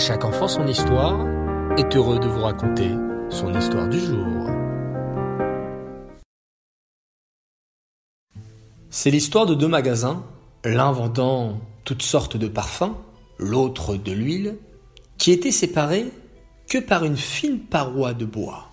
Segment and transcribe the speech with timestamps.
[0.00, 1.26] chaque enfant son histoire
[1.76, 2.88] est heureux de vous raconter
[3.28, 4.46] son histoire du jour.
[8.88, 10.24] C'est l'histoire de deux magasins,
[10.64, 12.94] l'un vendant toutes sortes de parfums,
[13.38, 14.56] l'autre de l'huile,
[15.18, 16.06] qui étaient séparés
[16.66, 18.70] que par une fine paroi de bois.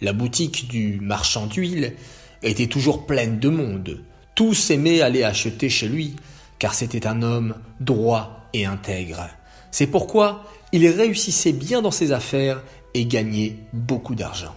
[0.00, 1.94] La boutique du marchand d'huile
[2.42, 4.02] était toujours pleine de monde.
[4.34, 6.16] Tous aimaient aller acheter chez lui,
[6.58, 9.28] car c'était un homme droit et intègre.
[9.70, 12.62] C'est pourquoi il réussissait bien dans ses affaires
[12.94, 14.54] et gagnait beaucoup d'argent.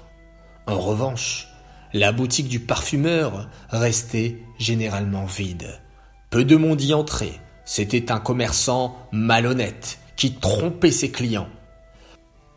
[0.68, 1.48] En revanche,
[1.94, 5.80] la boutique du parfumeur restait généralement vide.
[6.30, 7.40] Peu de monde y entrait.
[7.66, 11.50] C'était un commerçant malhonnête qui trompait ses clients.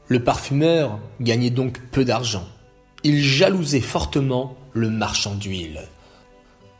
[0.06, 2.46] Le parfumeur gagnait donc peu d'argent.
[3.02, 5.82] Il jalousait fortement le marchand d'huile.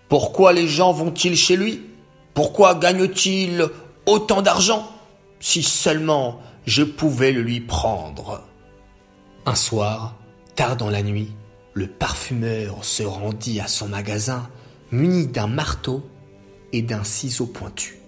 [0.09, 1.83] Pourquoi les gens vont-ils chez lui?
[2.35, 3.67] Pourquoi gagne-t-il
[4.07, 4.89] autant d'argent?
[5.47, 8.49] Si seulement je pouvais le lui prendre.
[9.45, 10.17] Un soir,
[10.55, 11.33] tard dans la nuit,
[11.75, 14.49] le parfumeur se rendit à son magasin
[14.91, 16.03] muni d'un marteau
[16.73, 17.99] et d'un ciseau pointu.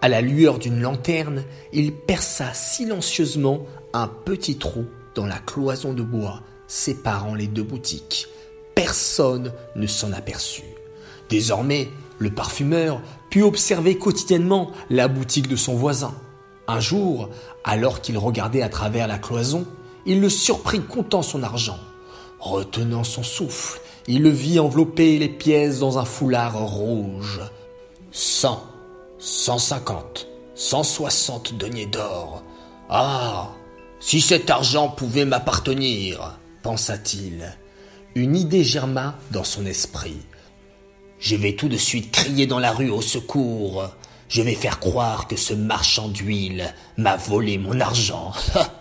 [0.00, 4.84] À la lueur d'une lanterne, il perça silencieusement un petit trou
[5.16, 8.28] dans la cloison de bois séparant les deux boutiques.
[8.76, 10.62] Personne ne s'en aperçut.
[11.28, 11.88] Désormais,
[12.20, 16.14] le parfumeur put observer quotidiennement la boutique de son voisin.
[16.66, 17.28] Un jour,
[17.62, 19.66] alors qu'il regardait à travers la cloison,
[20.06, 21.78] il le surprit comptant son argent.
[22.40, 27.40] Retenant son souffle, il le vit envelopper les pièces dans un foulard rouge.
[28.12, 28.62] Cent,
[29.18, 32.42] cent cinquante, cent soixante deniers d'or.
[32.88, 33.50] Ah,
[34.00, 37.56] si cet argent pouvait m'appartenir, pensa-t-il.
[38.14, 40.18] Une idée germa dans son esprit.
[41.18, 43.88] Je vais tout de suite crier dans la rue au secours.
[44.34, 48.32] Je vais faire croire que ce marchand d'huile m'a volé mon argent.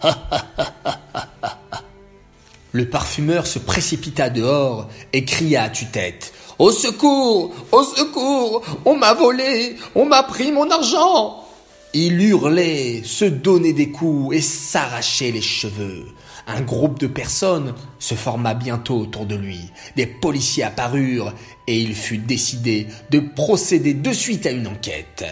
[2.71, 6.33] Le parfumeur se précipita dehors et cria à tue-tête.
[6.57, 7.53] Au secours!
[7.71, 8.63] Au secours!
[8.85, 9.75] On m'a volé!
[9.93, 11.45] On m'a pris mon argent!
[11.93, 16.07] Il hurlait, se donnait des coups et s'arrachait les cheveux.
[16.47, 19.59] Un groupe de personnes se forma bientôt autour de lui.
[19.95, 21.31] Des policiers apparurent
[21.67, 25.25] et il fut décidé de procéder de suite à une enquête.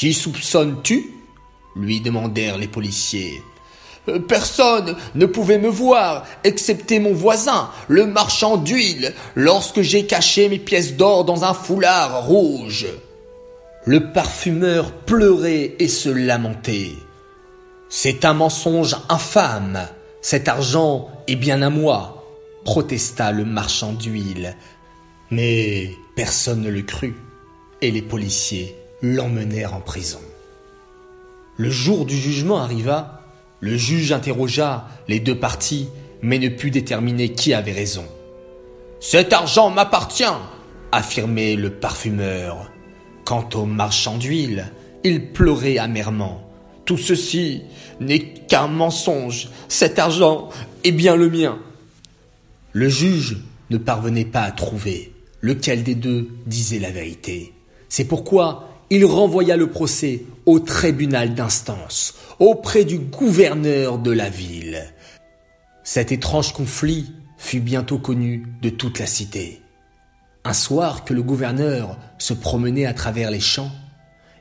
[0.00, 1.12] Qui soupçonnes-tu?
[1.76, 3.42] lui demandèrent les policiers.
[4.08, 10.48] Euh, personne ne pouvait me voir, excepté mon voisin, le marchand d'huile, lorsque j'ai caché
[10.48, 12.86] mes pièces d'or dans un foulard rouge.
[13.84, 16.92] Le parfumeur pleurait et se lamentait.
[17.90, 19.86] C'est un mensonge infâme.
[20.22, 22.24] Cet argent est bien à moi,
[22.64, 24.56] protesta le marchand d'huile.
[25.30, 27.16] Mais personne ne le crut,
[27.82, 30.20] et les policiers l'emmenèrent en prison.
[31.56, 33.22] Le jour du jugement arriva,
[33.60, 35.88] le juge interrogea les deux parties,
[36.22, 38.04] mais ne put déterminer qui avait raison.
[39.00, 40.24] Cet argent m'appartient,
[40.92, 42.70] affirmait le parfumeur.
[43.24, 44.72] Quant au marchand d'huile,
[45.04, 46.46] il pleurait amèrement.
[46.84, 47.62] Tout ceci
[48.00, 49.48] n'est qu'un mensonge.
[49.68, 50.48] Cet argent
[50.84, 51.58] est bien le mien.
[52.72, 53.38] Le juge
[53.70, 57.52] ne parvenait pas à trouver lequel des deux disait la vérité.
[57.88, 64.82] C'est pourquoi il renvoya le procès au tribunal d'instance, auprès du gouverneur de la ville.
[65.84, 69.62] Cet étrange conflit fut bientôt connu de toute la cité.
[70.44, 73.70] Un soir que le gouverneur se promenait à travers les champs,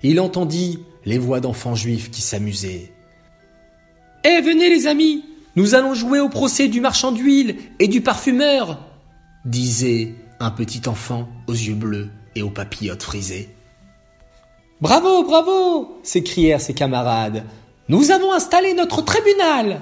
[0.01, 2.91] il entendit les voix d'enfants juifs qui s'amusaient.
[4.23, 5.23] Eh, venez les amis,
[5.55, 8.79] nous allons jouer au procès du marchand d'huile et du parfumeur,
[9.45, 13.49] disait un petit enfant aux yeux bleus et aux papillotes frisées.
[14.81, 17.43] Bravo, bravo s'écrièrent ses camarades.
[17.89, 19.81] Nous avons installé notre tribunal.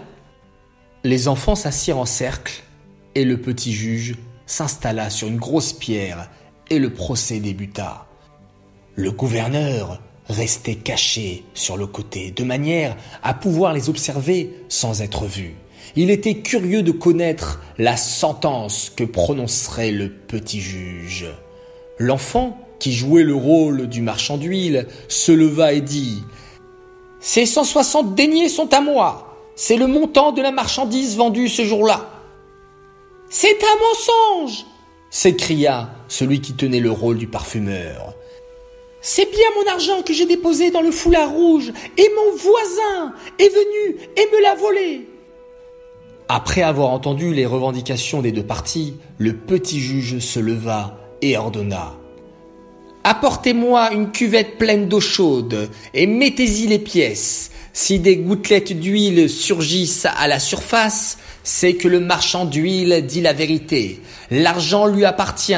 [1.04, 2.64] Les enfants s'assirent en cercle
[3.14, 4.16] et le petit juge
[4.48, 6.32] s'installa sur une grosse pierre
[6.72, 8.08] et le procès débuta.
[8.96, 15.26] Le gouverneur restait caché sur le côté de manière à pouvoir les observer sans être
[15.26, 15.54] vu.
[15.96, 21.28] Il était curieux de connaître la sentence que prononcerait le petit juge.
[22.00, 26.24] L'enfant qui jouait le rôle du marchand d'huile, se leva et dit
[27.20, 29.36] Ces 160 deniers sont à moi.
[29.56, 32.10] C'est le montant de la marchandise vendue ce jour-là.
[33.30, 34.66] C'est un mensonge
[35.10, 38.14] s'écria celui qui tenait le rôle du parfumeur.
[39.02, 43.50] C'est bien mon argent que j'ai déposé dans le foulard rouge et mon voisin est
[43.50, 45.08] venu et me l'a volé.
[46.28, 51.94] Après avoir entendu les revendications des deux parties, le petit juge se leva et ordonna
[53.04, 57.52] Apportez-moi une cuvette pleine d'eau chaude et mettez-y les pièces.
[57.72, 63.32] Si des gouttelettes d'huile surgissent à la surface, c'est que le marchand d'huile dit la
[63.32, 64.02] vérité.
[64.30, 65.54] L'argent lui appartient.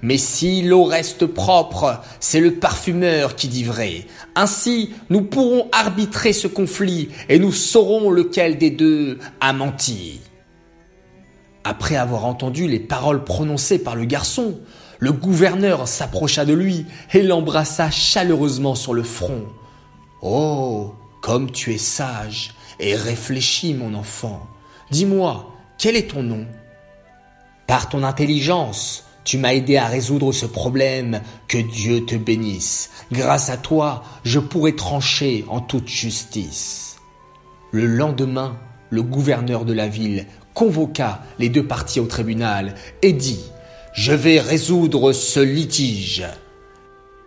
[0.00, 4.06] Mais si l'eau reste propre, c'est le parfumeur qui dit vrai.
[4.36, 10.20] Ainsi, nous pourrons arbitrer ce conflit et nous saurons lequel des deux a menti.
[11.64, 14.60] Après avoir entendu les paroles prononcées par le garçon,
[15.02, 19.46] le gouverneur s'approcha de lui et l'embrassa chaleureusement sur le front.
[20.20, 24.46] Oh, comme tu es sage et réfléchi, mon enfant.
[24.92, 26.46] Dis-moi, quel est ton nom?
[27.66, 31.20] Par ton intelligence, tu m'as aidé à résoudre ce problème.
[31.48, 32.90] Que Dieu te bénisse.
[33.10, 36.98] Grâce à toi, je pourrai trancher en toute justice.
[37.72, 38.56] Le lendemain,
[38.90, 43.40] le gouverneur de la ville convoqua les deux parties au tribunal et dit
[43.92, 46.24] Je vais résoudre ce litige.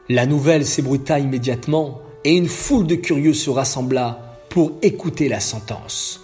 [0.10, 6.22] La nouvelle s'ébruita immédiatement et une foule de curieux se rassembla pour écouter la sentence.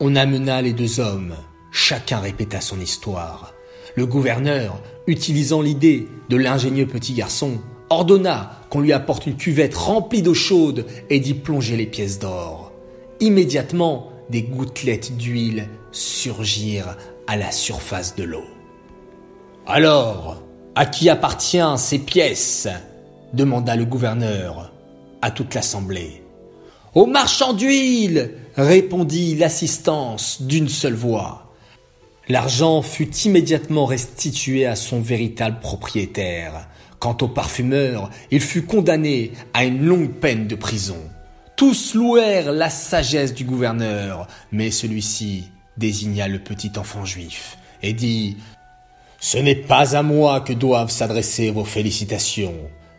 [0.00, 1.36] On amena les deux hommes,
[1.70, 3.54] chacun répéta son histoire.
[3.94, 10.22] Le gouverneur, utilisant l'idée de l'ingénieux petit garçon, ordonna qu'on lui apporte une cuvette remplie
[10.22, 12.72] d'eau chaude et d'y plonger les pièces d'or.
[13.20, 16.96] Immédiatement, des gouttelettes d'huile surgirent
[17.28, 18.55] à la surface de l'eau.
[19.68, 20.44] Alors,
[20.76, 22.68] à qui appartient ces pièces
[23.32, 24.72] demanda le gouverneur
[25.22, 26.22] à toute l'assemblée.
[26.94, 31.52] Au marchand d'huile répondit l'assistance d'une seule voix.
[32.28, 36.68] L'argent fut immédiatement restitué à son véritable propriétaire.
[37.00, 41.00] Quant au parfumeur, il fut condamné à une longue peine de prison.
[41.56, 48.36] Tous louèrent la sagesse du gouverneur, mais celui-ci désigna le petit enfant juif et dit
[49.28, 52.54] Ce n'est pas à moi que doivent s'adresser vos félicitations,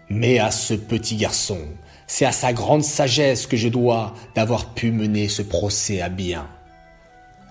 [0.10, 1.60] mais à ce petit garçon.
[2.06, 6.46] C'est à sa grande sagesse que je dois d'avoir pu mener ce procès à bien.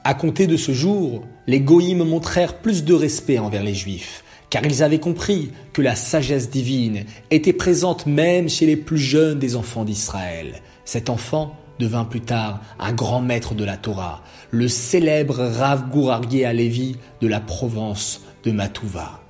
[0.04, 4.62] À compter de ce jour, les goïmes montrèrent plus de respect envers les juifs, car
[4.66, 9.56] ils avaient compris que la sagesse divine était présente même chez les plus jeunes des
[9.56, 15.36] enfants d'Israël, cet enfant devint plus tard un grand maître de la Torah, le célèbre
[15.36, 19.20] Rav Gourargué Alevi de la Provence de Matouva.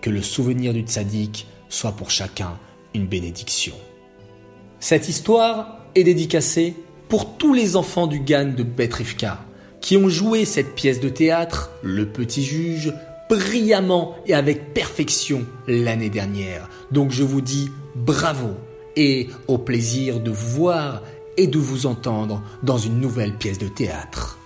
[0.00, 2.56] Que le souvenir du tzaddik soit pour chacun
[2.94, 3.74] une bénédiction.
[4.78, 6.74] Cette histoire est dédicacée
[7.08, 9.44] pour tous les enfants du Gan de Betrivka
[9.80, 12.94] qui ont joué cette pièce de théâtre, Le Petit Juge,
[13.28, 16.68] brillamment et avec perfection l'année dernière.
[16.92, 18.50] Donc je vous dis bravo
[18.96, 21.02] et au plaisir de vous voir
[21.36, 24.39] et de vous entendre dans une nouvelle pièce de théâtre.